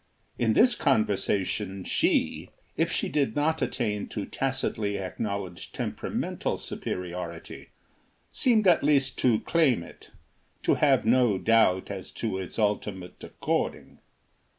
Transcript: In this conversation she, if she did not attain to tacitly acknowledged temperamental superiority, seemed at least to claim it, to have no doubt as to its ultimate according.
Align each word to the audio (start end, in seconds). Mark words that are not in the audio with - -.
In 0.39 0.53
this 0.53 0.73
conversation 0.73 1.83
she, 1.83 2.49
if 2.75 2.91
she 2.91 3.07
did 3.07 3.35
not 3.35 3.61
attain 3.61 4.07
to 4.07 4.25
tacitly 4.25 4.97
acknowledged 4.97 5.75
temperamental 5.75 6.57
superiority, 6.57 7.69
seemed 8.31 8.65
at 8.67 8.83
least 8.83 9.19
to 9.19 9.41
claim 9.41 9.83
it, 9.83 10.09
to 10.63 10.73
have 10.73 11.05
no 11.05 11.37
doubt 11.37 11.91
as 11.91 12.09
to 12.13 12.39
its 12.39 12.57
ultimate 12.57 13.23
according. 13.23 13.99